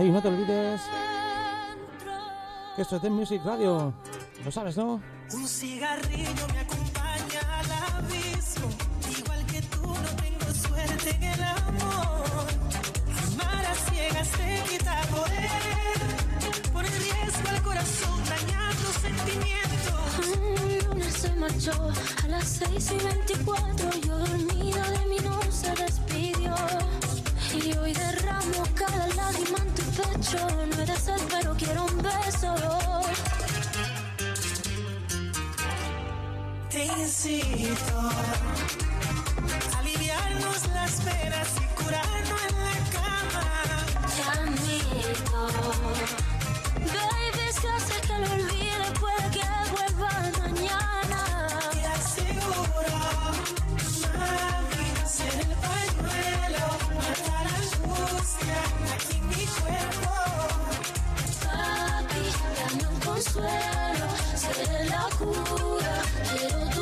Hey, 0.00 0.10
no 0.12 0.22
te 0.22 0.28
olvides 0.28 0.80
que 2.76 2.82
esto 2.82 2.94
es 2.94 3.02
The 3.02 3.10
Music 3.10 3.42
Radio. 3.44 3.92
Lo 4.44 4.52
sabes, 4.52 4.76
¿no? 4.76 5.00
Un 5.32 5.48
cigarrillo 5.48 6.46
me 6.52 6.60
acompaña 6.60 7.40
al 7.58 7.96
abismo. 7.96 8.68
Igual 9.18 9.44
que 9.46 9.60
tú, 9.62 9.82
no 9.82 10.22
tengo 10.22 10.54
suerte 10.54 11.10
en 11.16 11.22
el 11.24 11.42
amor. 11.42 12.46
Amar 13.32 13.66
a 13.66 13.74
ciegas 13.74 14.30
te 14.30 14.62
quita 14.70 15.02
poder. 15.10 16.70
Pone 16.72 16.88
riesgo 16.90 17.48
el 17.56 17.62
corazón, 17.62 18.22
dañando 18.24 18.92
sentimientos. 19.02 20.28
Un 20.28 20.90
lunes 20.90 21.12
se 21.12 21.34
marchó 21.34 21.72
a 22.22 22.28
las 22.28 22.44
6 22.44 22.92
y 22.92 23.04
24. 23.04 23.90
Yo 24.06 24.16
dormida 24.16 24.90
de 24.92 25.06
mí 25.06 25.16
no 25.24 25.40
se 25.50 25.74
despidió. 25.74 26.54
Y 27.52 27.76
hoy 27.76 27.92
derramo 27.92 28.62
cada 28.74 29.08
lágrima 29.08 29.58
en 29.58 29.74
tu 29.74 29.77
pecho. 29.98 30.38
No 30.66 30.82
eres 30.82 31.00
sed, 31.00 31.20
pero 31.28 31.54
quiero 31.56 31.84
un 31.84 31.98
beso. 32.02 32.54
Te 36.70 36.84
incito 36.84 37.98
a 37.98 39.78
aliviarnos 39.78 40.68
las 40.74 40.92
penas 41.00 41.48
y 41.62 41.82
curarnos 41.82 42.40
en 42.48 42.54
la 42.66 42.76
cama. 42.96 43.46
Te 44.14 44.22
admito. 44.38 45.40
Baby, 46.94 47.40
es 47.48 47.56
que 47.60 47.68
hace 47.68 47.96
que 48.06 48.16
lo 48.18 48.28
olvide, 48.32 48.86
puede 49.00 49.24
que 49.34 49.46
vuelva 49.72 50.08
seré 64.36 64.84
la 64.86 65.08
cura, 65.18 66.02
quiero 66.28 66.77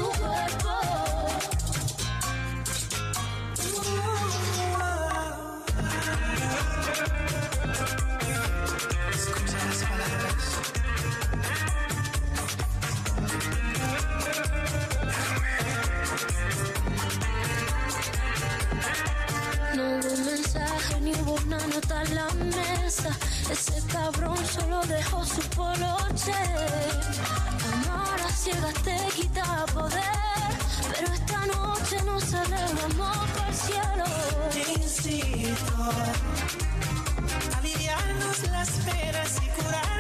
Hubo 21.21 21.35
una 21.47 21.59
nota 21.67 22.03
en 22.03 22.15
la 22.15 22.29
mesa. 22.35 23.11
Ese 23.51 23.83
cabrón 23.93 24.39
solo 24.47 24.81
dejó 24.87 25.25
su 25.25 25.41
poloche. 25.51 26.35
Amar 27.73 28.21
a 28.21 28.29
ciegas 28.31 28.75
te 28.85 28.97
quita 29.15 29.67
poder. 29.75 30.03
Pero 30.93 31.13
esta 31.13 31.47
noche 31.47 32.03
nos 32.05 32.25
celebramos 32.25 33.17
por 33.31 33.47
el 33.49 33.55
cielo. 33.55 34.05
Te 34.53 34.61
aliviarnos 37.57 38.51
las 38.51 38.71
penas 38.71 39.37
y 39.43 39.49
curarnos 39.61 39.96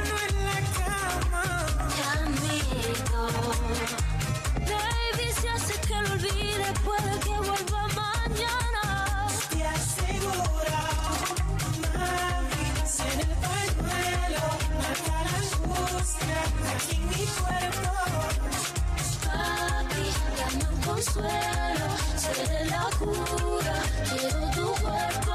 consuelo, 21.06 21.86
seré 22.16 22.64
la 22.66 22.88
cura, 22.98 23.74
quiero 24.08 24.50
tu 24.50 24.82
cuerpo. 24.82 25.25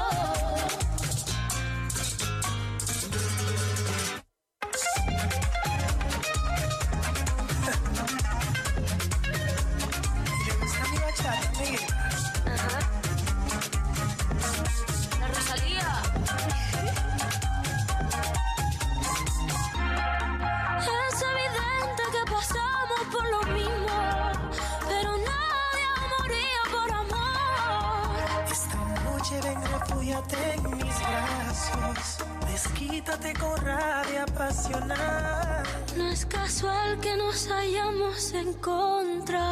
Refúgiate 30.32 30.54
en 30.54 30.76
mis 30.76 30.98
brazos. 31.00 32.18
Desquítate 32.50 33.32
con 33.34 33.56
rabia 33.56 34.24
apasionada. 34.24 35.62
No 35.96 36.08
es 36.08 36.26
casual 36.26 36.98
que 37.00 37.16
nos 37.16 37.48
hayamos 37.50 38.32
encontrado. 38.32 39.42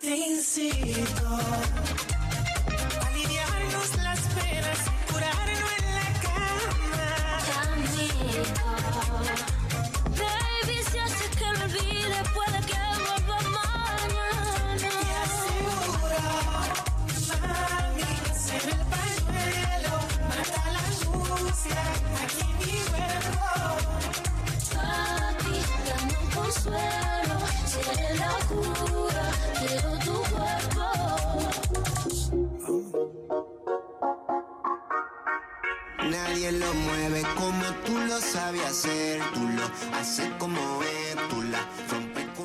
Te 0.00 0.16
incito 0.16 1.38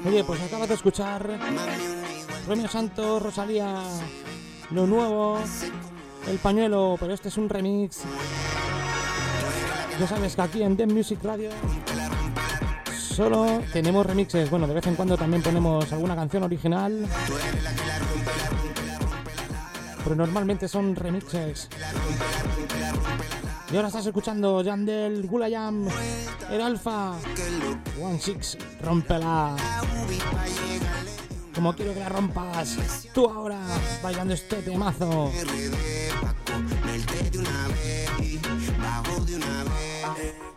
Oye, 0.06 0.24
pues 0.24 0.42
acabas 0.42 0.70
de 0.70 0.76
escuchar 0.76 1.40
Romeo 2.48 2.68
Santos, 2.68 3.22
Rosalía, 3.22 3.82
lo 4.72 4.88
nuevo, 4.88 5.40
el 6.28 6.38
pañuelo, 6.38 6.96
pero 7.00 7.14
este 7.14 7.30
es 7.30 7.38
un 7.38 7.50
remix. 7.50 8.02
Ya 10.00 10.08
sabes 10.08 10.36
que 10.36 10.42
aquí 10.42 10.64
en 10.64 10.78
The 10.78 10.86
Music 10.88 11.20
Radio 11.24 11.50
solo 12.94 13.62
tenemos 13.74 14.06
remixes. 14.06 14.50
Bueno, 14.50 14.68
de 14.68 14.76
vez 14.76 14.86
en 14.86 14.96
cuando 14.96 15.18
también 15.18 15.42
ponemos 15.42 15.92
alguna 15.92 16.16
canción 16.16 16.44
original. 16.44 17.06
Pero 20.04 20.16
normalmente 20.16 20.68
son 20.68 20.96
remixes. 20.96 21.68
Y 23.70 23.76
ahora 23.76 23.90
estás 23.90 24.06
escuchando 24.06 24.62
Yandel, 24.62 25.28
Gulayam, 25.28 25.88
el 26.50 26.62
Alfa, 26.62 27.16
One 28.02 28.20
Six, 28.20 28.58
rompela. 28.82 29.58
Como 31.54 31.76
quiero 31.76 31.94
que 31.94 32.00
la 32.00 32.08
rompas, 32.10 32.78
tú 33.14 33.28
ahora, 33.30 33.60
bailando 34.02 34.34
este 34.34 34.58
temazo. 34.62 35.32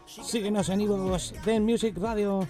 Síguenos 0.07 0.69
en 0.69 0.81
Ivos 0.81 1.35
de 1.45 1.61
Music 1.61 1.97
Radio. 1.99 2.47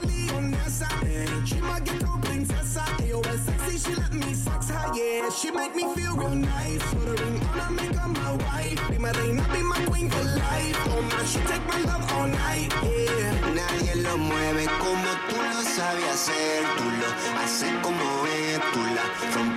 Nadie 13.54 13.94
lo 13.96 14.18
mueve 14.18 14.64
como 14.78 15.10
tú 15.28 15.36
lo 15.36 15.62
sabes 15.62 16.04
hacer. 16.14 16.64
Tú 16.76 16.84
lo 16.84 17.40
haces 17.40 17.72
como 17.82 18.26
es, 18.26 18.60
tú 18.72 18.80
la 18.94 19.49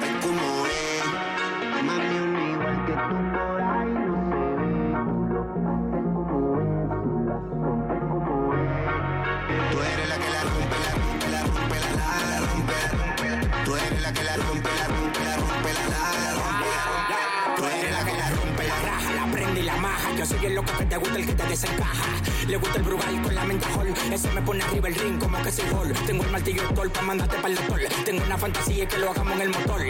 que 14.14 14.24
la 14.24 14.36
rompe, 14.38 14.70
la 14.80 14.88
rompe, 14.88 15.20
la 15.24 15.38
rompe, 15.38 15.74
la 15.74 15.82
la, 15.90 16.00
la 16.20 16.34
rompe. 16.34 17.56
Tú 17.56 17.66
eres 17.66 17.92
la 17.92 18.06
que 18.06 18.18
la 18.18 18.30
rompe, 18.30 18.68
la 18.68 18.80
raja, 18.80 19.14
la 19.14 19.32
prende 19.32 19.60
y 19.60 19.64
la 19.64 19.76
maja. 19.78 20.16
Yo 20.18 20.26
soy 20.26 20.46
el 20.46 20.56
loco 20.56 20.72
que 20.78 20.86
te 20.86 20.98
gusta, 20.98 21.16
el 21.18 21.26
que 21.26 21.34
te 21.34 21.44
desencaja. 21.44 22.06
Le 22.48 22.58
gusta 22.58 22.78
el 22.78 22.84
brugal 22.84 23.22
con 23.22 23.36
la 23.36 23.44
mente 23.46 23.66
hall. 23.74 23.94
Ese 24.12 24.30
me 24.32 24.42
pone 24.42 24.64
arriba 24.64 24.88
el 24.90 24.96
ring 24.96 25.20
como 25.20 25.42
que 25.42 25.52
soy 25.52 25.70
gol. 25.70 25.94
Tengo 26.06 26.24
el 26.24 26.32
martillo 26.32 26.64
tol 26.76 26.90
para 26.92 27.06
mandarte 27.06 27.36
para 27.38 27.48
el 27.48 27.56
doctor. 27.56 27.80
Tengo 28.06 28.24
una 28.24 28.38
fantasía 28.38 28.88
que 28.88 28.98
lo 28.98 29.12
hagamos 29.12 29.34
en 29.34 29.42
el 29.42 29.50
motor. 29.50 29.82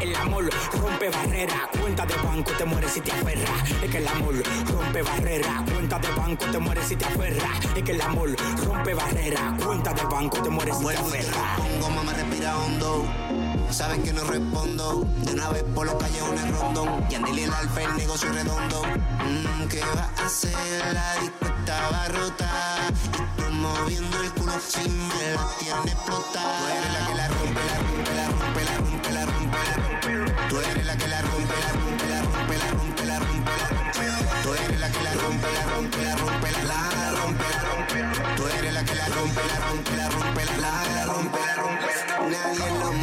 El 0.00 0.16
amor 0.16 0.48
rompe 0.80 1.10
barrera, 1.10 1.68
cuenta 1.80 2.06
de 2.06 2.14
banco, 2.16 2.52
te 2.52 2.64
mueres 2.64 2.92
si 2.92 3.00
te 3.00 3.12
aferras. 3.12 3.70
Es 3.82 3.90
que 3.90 3.98
el 3.98 4.08
amor 4.08 4.34
rompe 4.72 5.02
barrera, 5.02 5.64
cuenta 5.72 5.98
de 5.98 6.10
banco, 6.12 6.46
te 6.46 6.58
mueres 6.58 6.86
si 6.86 6.96
te 6.96 7.04
aferras. 7.04 7.76
Es 7.76 7.82
que 7.82 7.92
el 7.92 8.00
amor 8.00 8.36
rompe 8.64 8.94
barrera, 8.94 9.56
cuenta 9.62 9.92
de 9.92 10.02
banco, 10.04 10.38
te 10.42 10.50
mueres 10.50 10.78
si 10.78 10.84
te 10.86 10.96
aferras. 10.96 11.58
pongo, 11.58 11.90
mamá, 11.90 12.12
respira 12.12 12.56
hondo. 12.58 13.25
Sabes 13.70 13.98
que 14.00 14.12
no 14.12 14.24
respondo. 14.24 15.06
De 15.24 15.32
una 15.32 15.50
vez 15.50 15.64
por 15.74 15.86
los 15.86 15.94
callejones 15.96 16.58
rondón. 16.58 17.08
Yandel 17.08 17.38
y 17.38 17.42
el 17.42 17.52
alfa, 17.52 17.82
el 17.82 17.96
negocio 17.96 18.32
redondo. 18.32 18.82
Mm, 18.82 19.68
¿Qué 19.68 19.80
va 19.80 20.10
a 20.16 20.26
hacer? 20.26 20.54
La 20.94 21.14
disco 21.20 21.46
estaba 21.58 22.08
rota. 22.08 22.48
Y 22.90 23.42
tú 23.42 23.50
moviendo 23.52 24.22
el 24.22 24.32
culo 24.32 24.52
si 24.66 24.88
me 24.88 25.34
la 25.34 25.48
tiene 25.58 25.92
explotada. 25.92 26.46
Tú 26.48 26.66
eres 26.72 26.86
la 26.92 27.06
que 27.06 27.14
la 27.14 27.28
rompe, 27.28 27.60
la 27.66 27.78
rompe, 27.78 28.14
la 28.14 28.26
rompe, 28.28 28.64
la 28.64 28.76
rompe, 28.76 29.12
la 29.12 29.24
rompe, 29.26 29.58
la 29.66 29.74
rompe. 29.76 30.48
Tú 30.48 30.58
eres 30.58 30.86
la 30.86 30.96
que 30.96 31.08
la 31.08 31.22
rompe, 31.22 31.54
la 31.60 31.72
rompe, 31.72 32.06
la 32.08 32.22
rompe, 32.22 32.58
la 32.58 32.70
rompe, 32.70 33.04
la 33.04 33.20
rompe, 33.20 33.52
la 33.52 33.68
rompe. 33.68 34.42
Tú 34.42 34.54
eres 34.54 34.80
la 34.80 34.90
que 34.90 35.02
la 35.02 35.12
rompe, 35.14 35.48
la 35.52 35.64
rompe, 35.66 36.02
la 36.02 36.16
rompe, 36.16 36.50
la 36.52 37.10
rompe, 37.10 37.44
la 37.52 37.60
rompe. 37.66 37.98
Tú 38.36 38.46
eres 38.48 38.72
la 38.72 38.84
que 38.84 38.94
la 38.94 39.08
rompe, 39.08 39.40
la 39.46 39.58
rompe, 39.66 39.96
la 39.96 40.08
rompe, 40.08 40.44
la 40.44 40.70
rompe, 40.72 40.95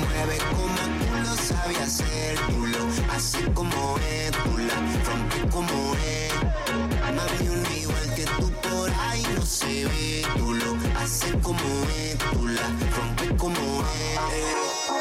mueve 0.06 0.38
como 0.52 0.84
tú 1.00 1.16
lo 1.24 1.36
sabes 1.36 1.80
hacer. 1.80 2.40
Tú 2.50 2.68
lo 2.68 3.14
haces 3.14 3.50
como 3.54 3.98
es, 4.00 4.32
tú 4.32 4.58
la 4.58 4.76
rompes 5.06 5.46
como 5.52 5.96
es. 5.96 6.34
Mami, 7.14 7.48
un 7.48 7.64
igual 7.78 8.16
que 8.16 8.26
tú 8.26 8.52
por 8.52 8.90
ahí 9.08 9.24
no 9.36 9.46
se 9.46 9.86
ve. 9.86 10.26
Tú 10.38 10.54
lo 10.54 10.74
como 11.42 11.70
es, 11.98 12.18
tú 12.18 12.48
la 12.48 12.68
rompes 12.96 13.34
como 13.38 13.60
es. 13.60 14.20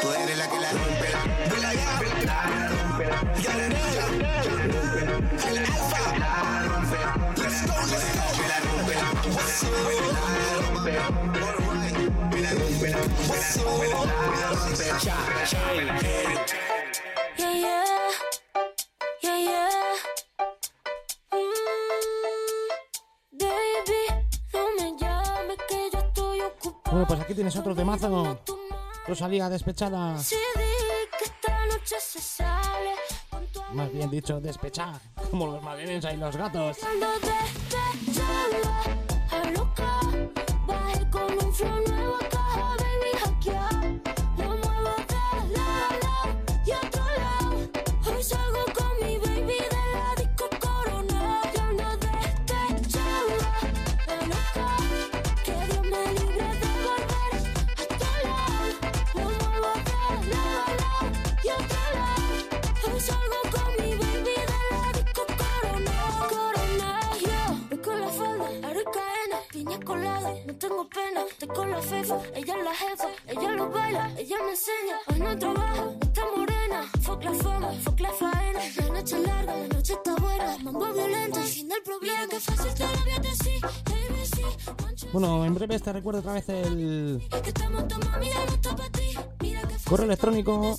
Tú 0.01 0.07
eres 0.11 0.37
la 0.37 0.47
que 0.49 0.59
la 0.59 0.71
rompe. 0.71 1.09
La 1.13 1.21
rompe, 1.23 2.25
la 2.25 2.45
rompe. 2.67 3.05
El 5.49 5.57
alfa. 5.57 6.17
La 6.19 6.31
rompe. 6.67 6.97
Let's. 7.41 7.59
La 7.63 8.59
rompe. 8.59 8.93
La 8.93 9.07
rompe. 10.69 10.91
La 10.91 11.51
rompe. 11.51 11.72
Bueno, 26.93 27.07
pues 27.07 27.19
aquí 27.21 27.33
tienes 27.33 27.55
otro 27.55 27.73
temazo. 27.73 28.39
Rosalía 29.07 29.49
despechada. 29.49 30.15
Más 33.71 33.91
bien 33.91 34.11
dicho, 34.11 34.39
despechada. 34.39 35.01
Como 35.31 35.47
los 35.47 35.63
madrileños 35.63 36.05
y 36.13 36.17
los 36.17 36.37
gatos. 36.37 36.77
Cuando 36.77 37.07
con 41.11 41.31
un. 41.31 42.12
Bueno, 85.13 85.45
en 85.45 85.53
breve 85.53 85.77
te 85.79 85.93
recuerdo 85.93 86.21
otra 86.21 86.33
vez 86.33 86.49
el 86.49 87.21
correo 89.87 90.05
electrónico 90.07 90.75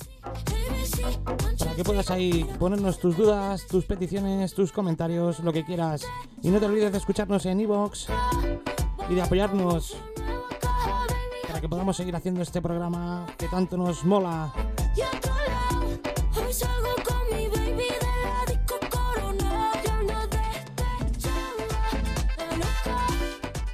para 1.57 1.73
que 1.73 1.83
puedas 1.85 2.11
ahí 2.11 2.43
ponernos 2.59 2.99
tus 2.99 3.15
dudas, 3.15 3.65
tus 3.65 3.85
peticiones, 3.85 4.53
tus 4.53 4.73
comentarios, 4.73 5.39
lo 5.39 5.53
que 5.53 5.63
quieras. 5.63 6.05
Y 6.41 6.49
no 6.49 6.59
te 6.59 6.65
olvides 6.65 6.91
de 6.91 6.97
escucharnos 6.97 7.45
en 7.45 7.61
iVoox 7.61 8.07
y 9.09 9.15
de 9.15 9.21
apoyarnos 9.21 9.95
para 11.47 11.61
que 11.61 11.69
podamos 11.69 11.95
seguir 11.95 12.17
haciendo 12.17 12.41
este 12.41 12.61
programa 12.61 13.25
que 13.37 13.47
tanto 13.47 13.77
nos 13.77 14.03
mola. 14.03 14.51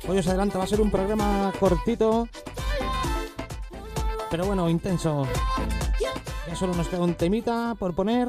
Hoy 0.07 0.17
os 0.17 0.27
adelanto, 0.27 0.57
va 0.57 0.63
a 0.65 0.67
ser 0.67 0.81
un 0.81 0.89
programa 0.89 1.53
cortito, 1.59 2.27
pero 4.29 4.45
bueno, 4.45 4.67
intenso. 4.69 5.27
Ya 6.47 6.55
solo 6.55 6.73
nos 6.73 6.87
queda 6.87 7.01
un 7.01 7.13
temita 7.13 7.75
por 7.77 7.93
poner, 7.93 8.27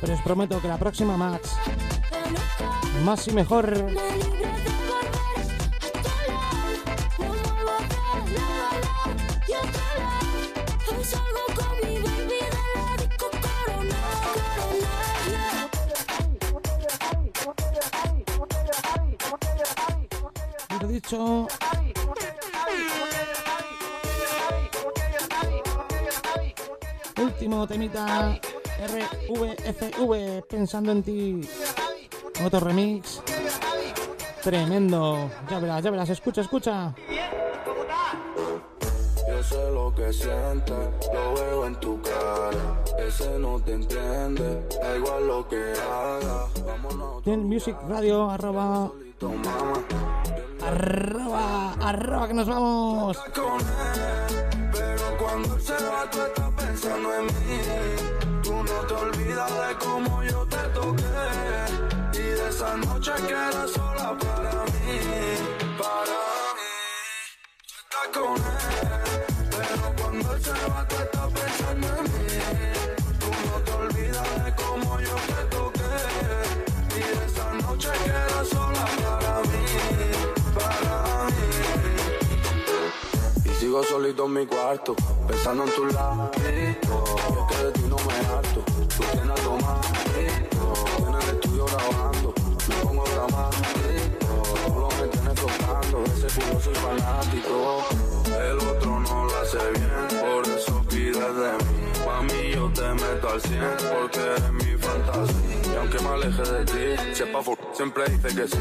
pero 0.00 0.14
os 0.14 0.22
prometo 0.22 0.60
que 0.60 0.68
la 0.68 0.78
próxima 0.78 1.16
más, 1.16 1.40
más 3.04 3.28
y 3.28 3.32
mejor. 3.32 3.92
Dicho, 21.12 21.46
último 27.20 27.66
temita 27.66 28.40
RVFV, 28.80 30.42
pensando 30.48 30.92
en 30.92 31.02
ti. 31.02 31.40
Otro 32.42 32.60
remix. 32.60 33.20
Tremendo. 34.42 35.30
Ya 35.50 35.58
verás, 35.58 35.84
ya 35.84 35.90
verás, 35.90 36.08
escucha, 36.08 36.40
escucha. 36.40 36.94
Yo 39.28 39.42
sé 39.42 39.70
lo 39.70 39.94
que 39.94 40.10
sientes, 40.14 41.10
lo 41.12 41.34
veo 41.34 41.66
en 41.66 41.74
tu 41.74 42.00
cara. 42.00 42.82
Ese 43.06 43.38
no 43.38 43.60
te 43.60 43.74
entiende, 43.74 44.66
da 44.80 44.96
igual 44.96 45.26
lo 45.26 45.46
que 45.46 45.74
haga. 45.74 46.46
Vámonos, 46.64 47.26
Music 47.26 47.76
Radio, 47.86 48.30
arroba. 48.30 48.90
Arroba, 50.66 51.74
arroba, 51.80 52.28
que 52.28 52.34
nos 52.34 52.46
vamos. 52.48 53.18
Pero 54.72 55.16
cuando 55.18 55.58
se 55.58 55.72
va, 55.72 56.08
tú 56.10 56.20
estás 56.22 56.50
pensando 56.56 57.14
en 57.14 57.26
mí. 57.26 57.32
Tú 58.42 58.52
no 58.52 58.86
te 58.86 58.94
olvidas 58.94 59.50
de 59.50 59.74
cómo 59.84 60.22
yo 60.22 60.46
te 60.46 60.56
toqué. 60.74 61.02
Y 62.14 62.22
de 62.22 62.48
esa 62.48 62.76
noche 62.76 63.12
que 63.26 63.32
era 63.32 63.66
sola 63.68 64.16
para 64.18 64.64
mí. 64.72 64.98
Para 65.78 66.18
mí. 66.58 66.72
Tú 67.66 67.74
estás 67.82 68.08
con 68.12 68.36
él, 68.36 69.46
pero 69.50 69.86
cuando 70.00 70.38
se 70.38 70.52
va, 70.68 70.86
tú 70.88 70.96
estás 70.96 71.28
pensando 71.32 71.40
en 71.40 71.41
sigo 83.72 83.84
solito 83.84 84.26
en 84.26 84.32
mi 84.34 84.46
cuarto, 84.46 84.94
pensando 85.26 85.64
en 85.64 85.70
tu 85.70 85.86
lado. 85.86 86.30
Y 86.36 86.42
es 86.42 86.76
que 87.48 87.64
de 87.64 87.72
ti 87.72 87.80
no 87.88 87.96
me 87.96 88.12
harto. 88.28 88.60
Tú 88.96 89.02
tienes 89.12 89.40
algo 89.40 89.56
más. 89.60 89.80
Tienes 90.12 91.24
el 91.24 91.34
estudio 91.36 91.64
grabando. 91.64 92.34
Me 92.68 92.74
pongo 92.82 93.04
dramático. 93.04 94.42
Tú 94.66 94.78
lo 94.78 94.88
me 94.88 95.08
tienes 95.08 95.34
tocando. 95.34 96.04
Ese 96.04 96.40
culo 96.40 96.60
soy 96.60 96.74
fanático. 96.74 97.86
El 98.28 98.58
otro 98.58 99.00
no 99.00 99.24
lo 99.24 99.36
hace 99.40 99.58
bien. 99.70 100.20
Por 100.20 100.46
eso 100.52 100.84
pides 100.90 101.16
de 101.16 101.52
mí. 101.64 101.92
Mami, 102.04 102.52
yo 102.54 102.70
te 102.74 102.88
meto 102.92 103.28
al 103.30 103.40
100 103.40 103.60
porque 103.90 104.20
eres 104.20 104.52
mi 104.52 104.76
fantasía. 104.76 105.51
Y 105.72 105.76
aunque 105.76 105.98
me 106.00 106.08
aleje 106.08 106.42
de 106.42 106.64
ti, 106.66 107.14
sepa 107.14 107.40
siempre 107.72 108.04
dice 108.10 108.28
que 108.36 108.46
sí. 108.46 108.58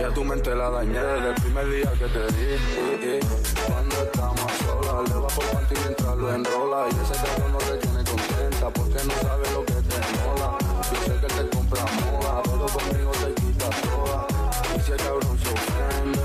Ya 0.00 0.08
tu 0.10 0.24
mente 0.24 0.54
la 0.54 0.70
dañé 0.70 0.98
desde 1.00 1.28
el 1.28 1.34
primer 1.34 1.70
día 1.70 1.92
que 1.92 2.06
te 2.06 2.26
di. 2.32 3.20
Cuando 3.66 3.94
estamos 3.94 4.40
a 4.40 4.64
solas, 4.64 5.08
le 5.08 5.14
va 5.14 5.28
por 5.28 5.44
panty 5.46 5.74
mientras 5.84 6.16
lo 6.16 6.34
enrola. 6.34 6.86
Y 6.90 6.94
ese 7.04 7.14
cabrón 7.24 7.52
no 7.52 7.58
te 7.58 7.76
tiene 7.78 8.04
contenta 8.04 8.70
porque 8.70 9.04
no 9.04 9.14
sabe 9.22 9.50
lo 9.52 9.64
que 9.64 9.74
te 9.74 9.98
mola. 10.18 10.58
Yo 10.90 11.00
sé 11.06 11.20
que 11.20 11.26
te 11.26 11.56
compra 11.56 11.84
moda, 11.84 12.42
pero 12.42 12.66
conmigo 12.66 13.10
te 13.12 13.34
quita 13.40 13.70
toda. 13.70 14.26
Y 14.76 14.80
si 14.80 14.92
el 14.92 14.98
cabrón 14.98 15.38
se 15.38 15.48
ofende, 15.52 16.22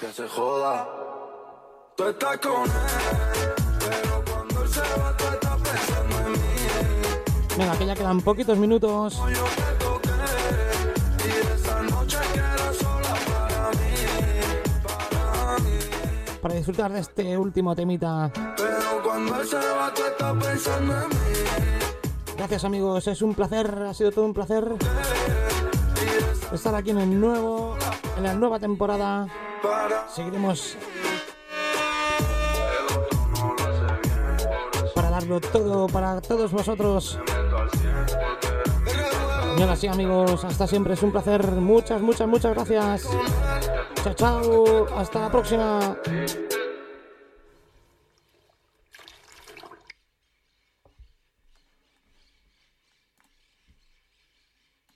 que 0.00 0.12
se 0.12 0.28
joda. 0.28 0.88
Tú 1.96 2.04
estás 2.04 2.38
con 2.38 2.62
él, 2.62 3.54
pero 3.80 4.24
cuando 4.30 4.62
él 4.62 4.68
se 4.68 4.80
va, 4.80 5.16
Venga, 7.58 7.76
que 7.76 7.86
ya 7.86 7.94
quedan 7.96 8.20
poquitos 8.20 8.56
minutos. 8.56 9.20
Para 16.40 16.54
disfrutar 16.54 16.92
de 16.92 17.00
este 17.00 17.36
último 17.36 17.74
temita. 17.74 18.30
Gracias 22.36 22.64
amigos, 22.64 23.08
es 23.08 23.22
un 23.22 23.34
placer, 23.34 23.66
ha 23.88 23.92
sido 23.92 24.12
todo 24.12 24.24
un 24.24 24.34
placer 24.34 24.76
estar 26.52 26.74
aquí 26.76 26.90
en 26.90 26.98
el 26.98 27.20
nuevo, 27.20 27.76
en 28.16 28.22
la 28.22 28.34
nueva 28.34 28.60
temporada. 28.60 29.26
Seguiremos 30.14 30.76
para 34.94 35.10
darlo 35.10 35.40
todo 35.40 35.88
para 35.88 36.20
todos 36.20 36.52
vosotros. 36.52 37.18
Y 39.58 39.76
sí 39.76 39.88
amigos, 39.88 40.44
hasta 40.44 40.68
siempre, 40.68 40.94
es 40.94 41.02
un 41.02 41.10
placer. 41.10 41.44
Muchas, 41.52 42.00
muchas, 42.00 42.28
muchas 42.28 42.54
gracias. 42.54 43.08
Chao, 44.04 44.14
chao, 44.14 44.86
hasta 44.96 45.20
la 45.20 45.30
próxima. 45.30 45.96